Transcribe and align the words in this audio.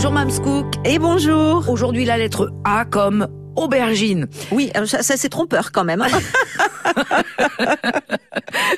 Bonjour 0.00 0.12
Mamscook. 0.12 0.66
Et 0.86 0.98
bonjour. 0.98 1.68
Aujourd'hui 1.68 2.06
la 2.06 2.16
lettre 2.16 2.50
A 2.64 2.86
comme 2.86 3.28
aubergine. 3.54 4.28
Oui, 4.50 4.70
euh, 4.74 4.86
ça, 4.86 5.02
ça 5.02 5.18
c'est 5.18 5.28
trompeur 5.28 5.72
quand 5.72 5.84
même. 5.84 6.02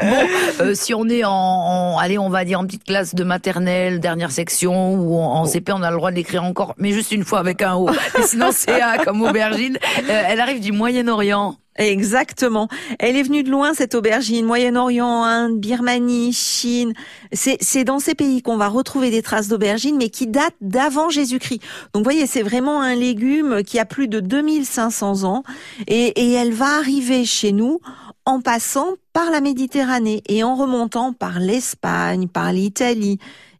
bon, 0.00 0.28
euh, 0.60 0.74
si 0.74 0.94
on 0.94 1.08
est 1.08 1.24
en, 1.24 1.98
allez, 1.98 2.18
on 2.18 2.28
va 2.28 2.44
dire 2.44 2.60
en 2.60 2.66
petite 2.66 2.84
classe 2.84 3.16
de 3.16 3.24
maternelle, 3.24 3.98
dernière 3.98 4.30
section, 4.30 4.94
ou 4.94 5.18
en, 5.18 5.44
CP, 5.44 5.72
on 5.72 5.82
a 5.82 5.90
le 5.90 5.96
droit 5.96 6.12
de 6.12 6.16
l'écrire 6.16 6.44
encore, 6.44 6.76
mais 6.78 6.92
juste 6.92 7.10
une 7.10 7.24
fois 7.24 7.40
avec 7.40 7.62
un 7.62 7.74
O. 7.74 7.90
sinon 8.24 8.50
c'est 8.52 8.80
A 8.80 8.98
comme 8.98 9.20
aubergine. 9.22 9.76
Euh, 10.08 10.22
elle 10.28 10.38
arrive 10.38 10.60
du 10.60 10.70
Moyen-Orient. 10.70 11.56
Exactement. 11.78 12.68
Elle 12.98 13.16
est 13.16 13.22
venue 13.22 13.44
de 13.44 13.50
loin, 13.50 13.72
cette 13.72 13.94
aubergine. 13.94 14.44
Moyen-Orient, 14.44 15.22
Inde, 15.22 15.58
Birmanie, 15.58 16.32
Chine. 16.32 16.92
C'est 17.32 17.84
dans 17.84 18.00
ces 18.00 18.16
pays 18.16 18.42
qu'on 18.42 18.56
va 18.56 18.68
retrouver 18.68 19.10
des 19.10 19.22
traces 19.22 19.48
d'aubergine, 19.48 19.96
mais 19.96 20.10
qui 20.10 20.26
datent 20.26 20.56
d'avant 20.60 21.08
Jésus-Christ. 21.08 21.60
Donc, 21.94 22.00
vous 22.00 22.04
voyez, 22.04 22.26
c'est 22.26 22.42
vraiment 22.42 22.82
un 22.82 22.96
légume 22.96 23.62
qui 23.62 23.78
a 23.78 23.84
plus 23.84 24.08
de 24.08 24.18
2500 24.18 25.22
ans. 25.22 25.44
Et, 25.86 26.08
et 26.20 26.32
elle 26.32 26.52
va 26.52 26.76
arriver 26.78 27.24
chez 27.24 27.52
nous 27.52 27.80
en 28.26 28.40
passant 28.40 28.96
par 29.12 29.30
la 29.30 29.40
Méditerranée 29.40 30.22
et 30.28 30.42
en 30.42 30.56
remontant 30.56 31.12
par 31.12 31.38
l'Espagne, 31.38 32.26
par 32.28 32.52
l'Italie. 32.52 33.18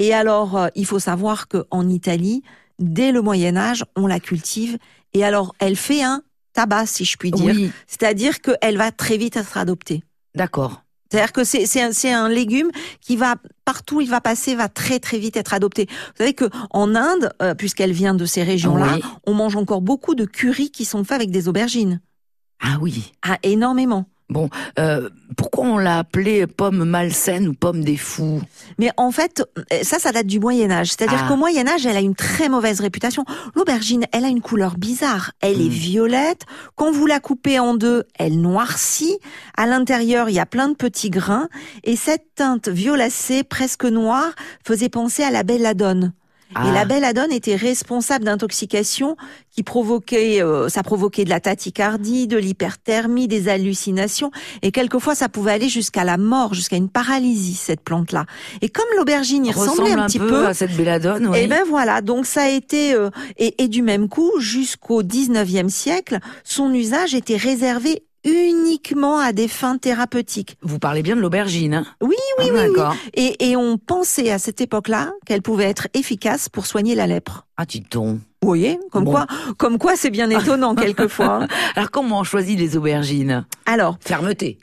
Et 0.00 0.12
alors, 0.12 0.56
euh, 0.56 0.68
il 0.74 0.84
faut 0.84 0.98
savoir 0.98 1.46
qu'en 1.46 1.88
Italie, 1.88 2.42
dès 2.80 3.12
le 3.12 3.22
Moyen 3.22 3.56
Âge, 3.56 3.84
on 3.96 4.06
la 4.06 4.18
cultive. 4.18 4.78
Et 5.14 5.24
alors, 5.24 5.54
elle 5.60 5.76
fait 5.76 6.02
un 6.02 6.22
tabac, 6.52 6.86
si 6.86 7.04
je 7.04 7.16
puis 7.16 7.30
dire. 7.30 7.70
C'est-à-dire 7.86 8.40
qu'elle 8.40 8.76
va 8.76 8.92
très 8.92 9.16
vite 9.16 9.36
être 9.36 9.56
adoptée. 9.56 10.02
D'accord. 10.34 10.82
C'est-à-dire 11.10 11.32
que 11.32 11.42
c'est 11.42 12.12
un, 12.12 12.28
légume 12.28 12.70
qui 13.00 13.16
va 13.16 13.34
partout 13.64 13.96
où 13.96 14.00
il 14.00 14.08
va 14.08 14.20
passer 14.20 14.54
va 14.54 14.68
très 14.68 15.00
très 15.00 15.18
vite 15.18 15.36
être 15.36 15.54
adopté. 15.54 15.86
Vous 15.88 16.18
savez 16.18 16.34
que 16.34 16.44
en 16.70 16.94
Inde, 16.94 17.32
euh, 17.42 17.54
puisqu'elle 17.54 17.92
vient 17.92 18.14
de 18.14 18.24
ces 18.24 18.44
régions-là, 18.44 18.98
on 19.26 19.34
mange 19.34 19.56
encore 19.56 19.80
beaucoup 19.80 20.14
de 20.14 20.24
currys 20.24 20.70
qui 20.70 20.84
sont 20.84 21.02
faits 21.02 21.16
avec 21.16 21.32
des 21.32 21.48
aubergines. 21.48 22.00
Ah 22.60 22.76
oui. 22.80 23.12
Ah 23.22 23.38
énormément. 23.42 24.06
Bon, 24.30 24.48
euh, 24.78 25.10
pourquoi 25.36 25.64
on 25.64 25.78
l'a 25.78 25.98
appelée 25.98 26.46
pomme 26.46 26.84
malsaine 26.84 27.48
ou 27.48 27.52
pomme 27.52 27.82
des 27.82 27.96
fous? 27.96 28.40
Mais 28.78 28.90
en 28.96 29.10
fait, 29.10 29.42
ça, 29.82 29.98
ça 29.98 30.12
date 30.12 30.26
du 30.26 30.38
Moyen 30.38 30.70
Âge. 30.70 30.88
C'est-à-dire 30.88 31.22
ah. 31.24 31.28
qu'au 31.28 31.36
Moyen 31.36 31.66
Âge, 31.66 31.84
elle 31.84 31.96
a 31.96 32.00
une 32.00 32.14
très 32.14 32.48
mauvaise 32.48 32.80
réputation. 32.80 33.24
L'aubergine, 33.56 34.06
elle 34.12 34.24
a 34.24 34.28
une 34.28 34.40
couleur 34.40 34.76
bizarre. 34.76 35.32
Elle 35.40 35.60
est 35.60 35.64
hmm. 35.64 35.68
violette. 35.68 36.46
Quand 36.76 36.92
vous 36.92 37.06
la 37.06 37.18
coupez 37.18 37.58
en 37.58 37.74
deux, 37.74 38.04
elle 38.18 38.40
noircit. 38.40 39.18
À 39.56 39.66
l'intérieur, 39.66 40.28
il 40.28 40.34
y 40.34 40.40
a 40.40 40.46
plein 40.46 40.68
de 40.68 40.76
petits 40.76 41.10
grains. 41.10 41.48
Et 41.82 41.96
cette 41.96 42.34
teinte 42.36 42.68
violacée, 42.68 43.42
presque 43.42 43.84
noire, 43.84 44.32
faisait 44.64 44.88
penser 44.88 45.24
à 45.24 45.30
la 45.30 45.42
belladone. 45.42 46.12
Et 46.50 46.72
la 46.72 46.80
ah. 46.80 46.84
belladone 46.84 47.30
était 47.30 47.54
responsable 47.54 48.24
d'intoxication 48.24 49.16
qui 49.52 49.62
provoquait, 49.62 50.42
euh, 50.42 50.68
ça 50.68 50.82
provoquait 50.82 51.24
de 51.24 51.30
la 51.30 51.38
tachycardie, 51.38 52.26
de 52.26 52.36
l'hyperthermie, 52.36 53.28
des 53.28 53.48
hallucinations, 53.48 54.32
et 54.62 54.72
quelquefois 54.72 55.14
ça 55.14 55.28
pouvait 55.28 55.52
aller 55.52 55.68
jusqu'à 55.68 56.02
la 56.02 56.16
mort, 56.16 56.54
jusqu'à 56.54 56.76
une 56.76 56.88
paralysie 56.88 57.54
cette 57.54 57.82
plante-là. 57.82 58.26
Et 58.62 58.68
comme 58.68 58.86
l'aubergine 58.96 59.46
y 59.46 59.52
ressemblait 59.52 59.92
un, 59.92 60.06
petit 60.06 60.18
peu, 60.18 60.46
à 60.46 60.54
cette 60.54 60.76
belladone, 60.76 61.28
oui. 61.28 61.38
et 61.38 61.42
eh 61.44 61.46
ben 61.46 61.62
voilà, 61.68 62.00
donc 62.00 62.26
ça 62.26 62.42
a 62.42 62.48
été 62.48 62.94
euh, 62.94 63.10
et, 63.36 63.62
et 63.62 63.68
du 63.68 63.82
même 63.82 64.08
coup 64.08 64.40
jusqu'au 64.40 65.02
19e 65.04 65.68
siècle, 65.68 66.18
son 66.42 66.72
usage 66.72 67.14
était 67.14 67.36
réservé 67.36 68.02
uniquement 68.24 69.18
à 69.18 69.32
des 69.32 69.48
fins 69.48 69.78
thérapeutiques. 69.78 70.56
Vous 70.62 70.78
parlez 70.78 71.02
bien 71.02 71.16
de 71.16 71.20
l'aubergine. 71.20 71.74
Hein? 71.74 71.86
Oui, 72.00 72.16
oui, 72.38 72.50
ah, 72.50 72.90
oui, 72.92 72.96
Et, 73.14 73.50
et 73.50 73.56
on 73.56 73.78
pensait 73.78 74.30
à 74.30 74.38
cette 74.38 74.60
époque-là 74.60 75.12
qu'elle 75.26 75.42
pouvait 75.42 75.64
être 75.64 75.88
efficace 75.94 76.48
pour 76.48 76.66
soigner 76.66 76.94
la 76.94 77.06
lèpre. 77.06 77.46
Ah, 77.56 77.66
tu 77.66 77.80
Vous 77.92 78.18
voyez, 78.42 78.78
comme 78.90 79.04
quoi, 79.04 79.26
comme 79.58 79.78
quoi 79.78 79.96
c'est 79.96 80.10
bien 80.10 80.30
étonnant 80.30 80.74
quelquefois. 80.76 81.46
Alors 81.76 81.90
comment 81.90 82.20
on 82.20 82.24
choisit 82.24 82.58
les 82.58 82.76
aubergines? 82.76 83.44
Alors, 83.66 83.98
fermeté 84.00 84.58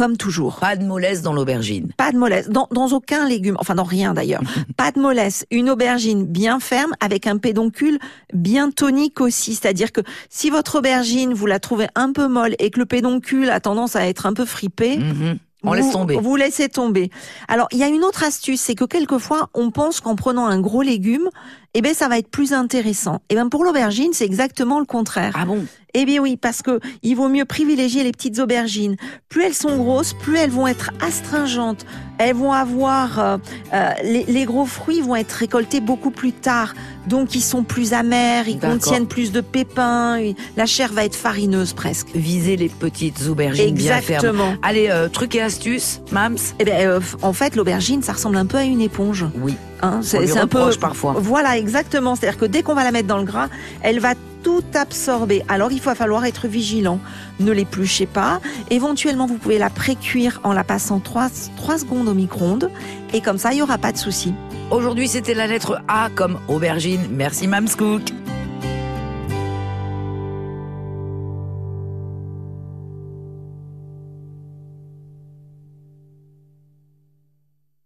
comme 0.00 0.16
toujours. 0.16 0.56
Pas 0.60 0.76
de 0.76 0.84
mollesse 0.86 1.20
dans 1.20 1.34
l'aubergine. 1.34 1.92
Pas 1.94 2.10
de 2.10 2.16
mollesse 2.16 2.48
dans, 2.48 2.68
dans 2.70 2.88
aucun 2.88 3.28
légume, 3.28 3.56
enfin 3.58 3.74
dans 3.74 3.84
rien 3.84 4.14
d'ailleurs. 4.14 4.40
pas 4.78 4.92
de 4.92 4.98
mollesse. 4.98 5.44
Une 5.50 5.68
aubergine 5.68 6.24
bien 6.24 6.58
ferme 6.58 6.92
avec 7.00 7.26
un 7.26 7.36
pédoncule 7.36 7.98
bien 8.32 8.70
tonique 8.70 9.20
aussi, 9.20 9.54
c'est-à-dire 9.54 9.92
que 9.92 10.00
si 10.30 10.48
votre 10.48 10.78
aubergine 10.78 11.34
vous 11.34 11.44
la 11.44 11.60
trouvez 11.60 11.88
un 11.96 12.12
peu 12.12 12.28
molle 12.28 12.54
et 12.58 12.70
que 12.70 12.78
le 12.78 12.86
pédoncule 12.86 13.50
a 13.50 13.60
tendance 13.60 13.94
à 13.94 14.06
être 14.06 14.24
un 14.24 14.32
peu 14.32 14.46
fripé, 14.46 14.96
mhm. 14.96 15.38
On 15.62 15.74
laisse 15.74 15.90
tomber. 15.90 16.16
Vous 16.16 16.36
laissez 16.36 16.70
tomber. 16.70 17.10
Alors, 17.46 17.68
il 17.70 17.76
y 17.76 17.82
a 17.82 17.88
une 17.88 18.02
autre 18.02 18.24
astuce, 18.24 18.62
c'est 18.62 18.74
que 18.74 18.84
quelquefois, 18.84 19.50
on 19.52 19.70
pense 19.70 20.00
qu'en 20.00 20.16
prenant 20.16 20.46
un 20.46 20.58
gros 20.58 20.80
légume, 20.80 21.28
eh 21.74 21.82
ben, 21.82 21.92
ça 21.92 22.08
va 22.08 22.18
être 22.18 22.30
plus 22.30 22.54
intéressant. 22.54 23.20
Eh 23.28 23.34
ben, 23.34 23.48
pour 23.50 23.64
l'aubergine, 23.64 24.14
c'est 24.14 24.24
exactement 24.24 24.78
le 24.78 24.86
contraire. 24.86 25.34
Ah 25.36 25.44
bon? 25.44 25.66
Eh 25.94 26.04
bien 26.04 26.20
oui, 26.20 26.36
parce 26.36 26.62
que 26.62 26.80
il 27.02 27.14
vaut 27.14 27.28
mieux 27.28 27.44
privilégier 27.44 28.02
les 28.02 28.12
petites 28.12 28.38
aubergines. 28.38 28.96
Plus 29.28 29.44
elles 29.44 29.54
sont 29.54 29.76
grosses, 29.76 30.12
plus 30.12 30.36
elles 30.36 30.50
vont 30.50 30.66
être 30.66 30.90
astringentes. 31.00 31.86
Elles 32.18 32.36
vont 32.36 32.52
avoir 32.52 33.18
euh, 33.18 33.38
euh, 33.72 33.90
les, 34.02 34.44
gros 34.44 34.66
fruits 34.66 35.00
vont 35.00 35.16
être 35.16 35.32
récoltés 35.32 35.80
beaucoup 35.80 36.10
plus 36.10 36.32
tard, 36.32 36.74
donc 37.06 37.34
ils 37.34 37.40
sont 37.40 37.64
plus 37.64 37.94
amers, 37.94 38.46
ils 38.46 38.58
contiennent 38.58 39.06
plus 39.06 39.32
de 39.32 39.40
pépins. 39.40 40.20
La 40.56 40.66
chair 40.66 40.92
va 40.92 41.04
être 41.04 41.14
farineuse 41.14 41.72
presque. 41.72 42.08
Visez 42.14 42.56
les 42.56 42.68
petites 42.68 43.26
aubergines 43.26 43.68
Exactement. 43.68 44.20
bien 44.20 44.32
fermes. 44.32 44.58
Allez, 44.62 44.88
euh, 44.90 45.08
truc 45.08 45.34
et 45.34 45.40
astuce, 45.40 46.00
Mams? 46.12 46.36
Eh 46.58 46.64
bien, 46.64 47.00
en 47.22 47.32
fait, 47.32 47.56
l'aubergine, 47.56 48.02
ça 48.02 48.12
ressemble 48.12 48.36
un 48.36 48.46
peu 48.46 48.58
à 48.58 48.64
une 48.64 48.82
éponge. 48.82 49.24
Oui. 49.40 49.54
Hein, 49.82 50.00
c'est 50.02 50.36
un 50.36 50.46
peu 50.46 50.70
parfois. 50.80 51.14
Voilà, 51.18 51.56
exactement. 51.56 52.14
C'est-à-dire 52.16 52.38
que 52.38 52.44
dès 52.44 52.62
qu'on 52.62 52.74
va 52.74 52.84
la 52.84 52.92
mettre 52.92 53.08
dans 53.08 53.18
le 53.18 53.24
gras, 53.24 53.48
elle 53.82 54.00
va 54.00 54.14
tout 54.42 54.64
absorber. 54.74 55.42
Alors 55.48 55.70
il 55.72 55.80
va 55.80 55.94
falloir 55.94 56.24
être 56.24 56.48
vigilant. 56.48 56.98
Ne 57.40 57.52
l'épluchez 57.52 58.06
pas. 58.06 58.40
Éventuellement, 58.70 59.26
vous 59.26 59.36
pouvez 59.36 59.58
la 59.58 59.70
pré-cuire 59.70 60.40
en 60.44 60.52
la 60.52 60.64
passant 60.64 60.98
3, 60.98 61.28
3 61.56 61.78
secondes 61.78 62.08
au 62.08 62.14
micro-ondes. 62.14 62.70
Et 63.12 63.20
comme 63.20 63.38
ça, 63.38 63.52
il 63.52 63.56
n'y 63.56 63.62
aura 63.62 63.78
pas 63.78 63.92
de 63.92 63.98
souci. 63.98 64.32
Aujourd'hui, 64.70 65.08
c'était 65.08 65.34
la 65.34 65.46
lettre 65.46 65.82
A 65.88 66.08
comme 66.14 66.38
aubergine. 66.48 67.08
Merci 67.10 67.48
Mamscook. 67.48 68.02